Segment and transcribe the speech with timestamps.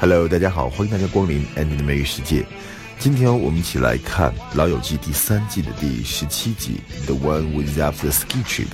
[0.00, 2.42] Hello，大家好，欢迎大家光临 Andy 的美语世界。
[2.98, 8.64] 今天我们一起来看《老友记》第三季的第十七集《The One Without the Ski Trip》。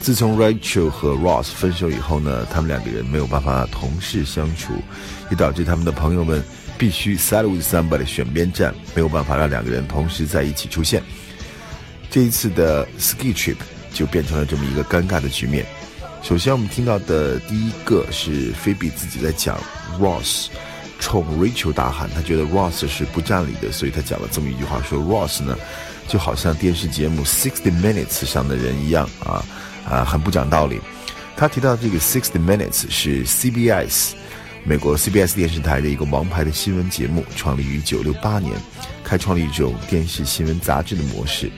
[0.00, 4.72] 自从 Rachel 和 Ross 分手以后呢，他们两个人没有办法同事相处，
[5.30, 6.42] 也导致他们的朋友们
[6.78, 11.02] 必须 side with somebody 选边站，没有办法让两个人同时在一起出现。
[12.08, 13.58] 这一次的 Ski Trip
[13.92, 15.66] 就变成了这么一个尴尬的局面。
[16.20, 19.58] 首先，我们听到的第一个是菲比自己在讲
[19.98, 20.48] Ross
[20.98, 25.56] 冲 Rachel 大喊，他觉得 Ross 是不占理的，所以他讲了这么一句话，说 Ross 呢
[26.06, 29.42] 就好像电视节目 Sixty Minutes 上的人一样啊
[29.88, 30.80] 啊，很不讲道理。
[31.36, 34.12] 他提到这个 Sixty Minutes 是 CBS
[34.64, 38.54] 美国 CBS 电视台的一个王牌的新闻节目，创立于1968年，
[39.02, 41.50] 开创了一种电视新闻杂志的模式。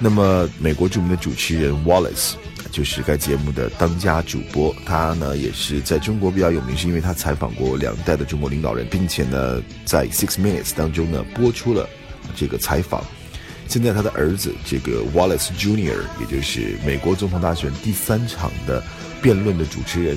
[0.00, 2.32] 那么，美国著名的主持人 Wallace。
[2.72, 11.86] 就是该节目的当家主播，他呢也是在中国比较有名，是因为他采访过两代的中国领导人，并且呢在 Six Minutes 当中呢播出了
[12.34, 13.04] 这个采访。
[13.68, 18.82] 现在他的儿子这个 Wallace Jr.，也就是美国总统大选第三场的
[19.20, 20.16] 辩论的主持人，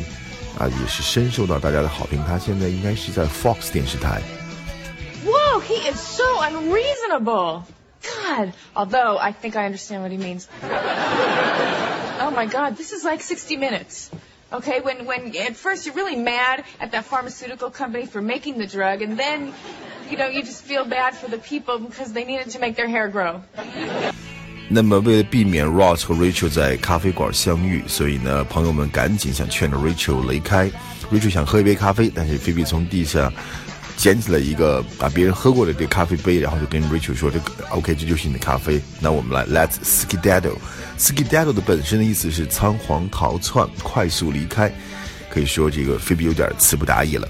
[0.58, 2.24] 啊，也是深受到大家的好评。
[2.26, 4.22] 他现在应该是在 Fox 电视台。
[5.26, 7.64] Whoa, he is so unreasonable.
[8.02, 10.46] God, although I think I understand what he means.
[12.25, 14.11] Oh my God, this is like 60 minutes.
[14.53, 18.67] Okay, when, when at first you're really mad at that pharmaceutical company for making the
[18.67, 19.53] drug, and then,
[20.11, 22.89] you know, you just feel bad for the people because they needed to make their
[22.89, 23.43] hair grow.
[24.69, 30.71] 那么，为了避免 Ross 和 Rachel 在咖啡馆相遇，所以呢，朋友们赶紧想劝着 Rachel 离开。
[31.13, 33.33] Rachel 想喝一杯咖啡，但是菲比从地上
[33.98, 38.82] 捡起了一个啊别人喝过的这个咖啡杯，然后就跟 Rachel 说：“这个 OK，这就是你的咖啡。
[39.00, 40.58] 那我们来 Let's skedaddle。
[40.98, 44.72] skedaddle 的本身的意思是仓皇逃窜、快速离开，
[45.30, 47.28] 可以说这个菲比有点词不达意了。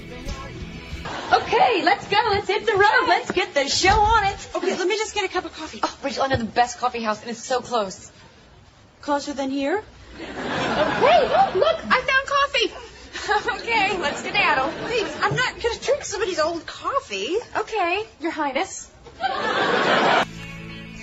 [1.30, 2.16] Okay, let's go.
[2.30, 3.08] Let's hit the road.
[3.08, 4.38] Let's get the show on it.
[4.54, 5.80] Okay, let me just get a cup of coffee.
[5.82, 8.10] Oh, Rachel, I know the best coffee house, and it's so close.
[9.02, 9.82] Closer than here?
[10.18, 12.05] Hey, look, I.
[13.28, 14.70] okay, let's skedaddle.
[14.86, 17.36] Wait, I'm not gonna drink somebody's old coffee.
[17.56, 18.86] Okay, Your Highness.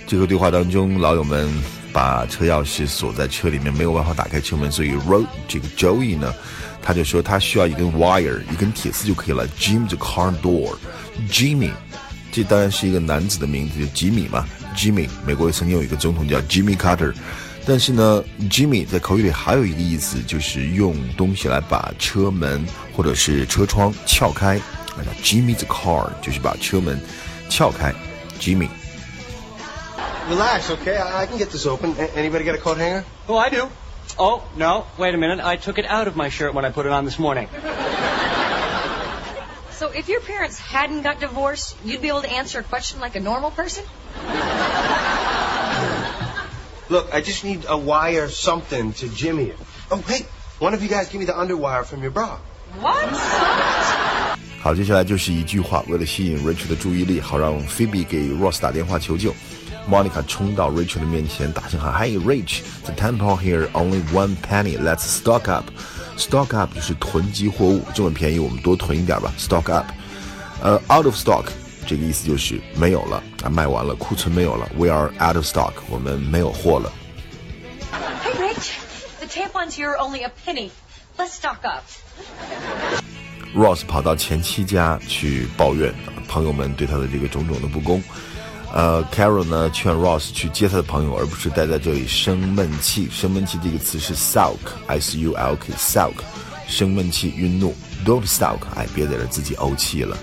[0.06, 1.50] 这个对话当中，老友们
[1.92, 6.34] 把车钥匙锁在车里面，没有办法打开车门，所以 Road 这个 Joey 呢，
[6.82, 9.48] 他就说他需要一根 wire，一根铁丝就可以了。
[9.58, 11.72] Jim the car door，Jimmy，
[12.30, 14.46] 这当然是一个男子的名字，就吉米嘛。
[14.76, 17.14] Jimmy，美国曾经有一个总统叫 Jimmy Carter。
[17.65, 24.59] 但是呢，Jimmy 在口语里还有一个意思，就是用东西来把车门或者是车窗撬开。
[24.97, 26.99] 那叫 Jimmy's car，就是把车门
[27.49, 27.93] 撬开。
[28.39, 30.97] Jimmy。Relax, okay?
[30.97, 31.95] I, I can get this open.
[31.97, 33.03] A- anybody got a coat hanger?
[33.27, 33.69] Oh, I do.
[34.17, 35.39] Oh, no, wait a minute.
[35.39, 37.47] I took it out of my shirt when I put it on this morning.
[39.71, 43.15] So if your parents hadn't got divorced, you'd be able to answer a question like
[43.15, 43.85] a normal person?
[46.93, 49.57] Look, I just need a wire something to jimmy it.
[49.91, 50.25] Oh, hey,
[50.59, 52.37] one of you guys give me the underwire from your bra.
[52.79, 53.09] What?
[54.61, 59.33] 好，接下来就是一句话，为了吸引 Rachel 的注意力，好让 Phoebe 给 Ross 打电话求救。
[59.89, 64.77] Monica 冲到 Rachel 的面前，大声喊：“Hey Rach, the tampon here only one penny.
[64.77, 65.65] Let's stock up.
[66.17, 69.33] Stock up 就是囤积货物，这么便宜，我们多囤一点吧。
[69.39, 69.87] Stock up。
[70.61, 71.45] 呃，out of stock
[71.86, 74.68] 这个意思就是没有了啊，卖完了，库存没有了。
[74.76, 76.92] We are out of stock，我们没有货了。
[78.22, 80.70] Hey, Rich，the tampons here are only a penny.
[81.16, 81.84] Let's stock up.
[83.54, 85.94] Ross 跑到前妻家去抱怨
[86.26, 88.02] 朋友们对他的这个种种的不公。
[88.72, 93.08] 呃，Carol 呢劝 Ross 去接他的朋友，而不是待在这里生闷气。
[93.12, 96.14] 生闷气这个词是 sulk，s u l k，sulk，
[96.66, 97.72] 生闷气、愠怒。
[98.04, 100.18] Don't sulk，哎，别在这自己怄气了。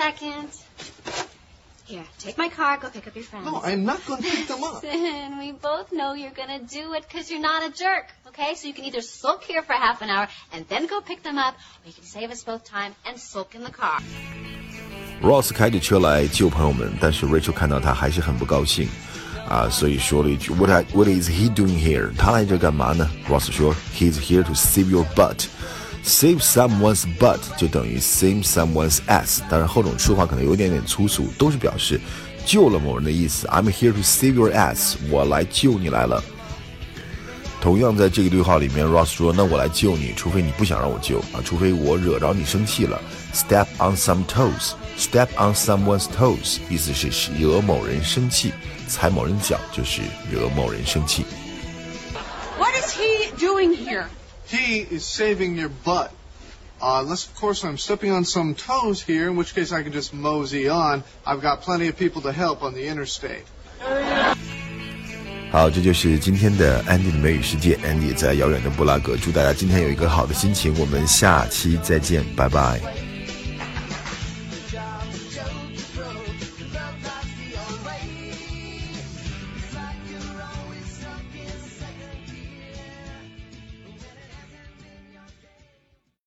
[0.00, 0.48] second.
[1.88, 3.46] Here, take my car, go pick up your friends.
[3.46, 4.82] No, I'm not going to pick them up.
[4.82, 8.56] Listen, we both know you're gonna do it because you're not a jerk, okay?
[8.56, 11.38] So you can either sulk here for half an hour and then go pick them
[11.38, 14.00] up, or you can save us both time and sulk in the car.
[15.22, 18.88] Ross 开着车来救朋友们，但是 Rachel 看到他还是很不高兴，
[19.48, 22.12] 啊，所以说了一句 What I, What is he doing here？
[22.16, 23.08] 他来这干嘛呢？
[23.28, 25.46] Ross 说 He's here to save your butt。
[26.03, 31.99] Save someone's butt 就等于 save someone's ass，当然后种说法可能有点点粗俗，都是表示
[32.45, 33.47] 救了某人的意思。
[33.47, 36.23] I'm here to save your ass，我来救你来了。
[37.61, 42.99] 同样在这个对话里面，Ross 说：“那我来救你，除非你不想让我救啊，除非我惹着你生气了。
[43.35, 48.51] ”Step on some toes，step on someone's toes，意思是惹某人生气，
[48.87, 50.01] 踩某人脚就是
[50.31, 51.23] 惹某人生气。
[52.57, 54.05] What is he doing here?
[54.50, 56.10] He is saving your butt.
[56.80, 59.92] Uh, unless, of course, I'm stepping on some toes here, in which case I can
[59.92, 61.04] just mosey on.
[61.24, 63.44] I've got plenty of people to help on the interstate.
[65.50, 67.76] 好，这就是今天的 Andy 的美语世界。
[67.76, 70.78] Andy 在遥远的布拉格，祝大家今天有一个好的心情。
[70.78, 73.09] 我们下期再见，拜拜。